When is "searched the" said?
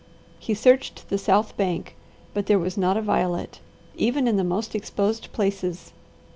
0.55-1.19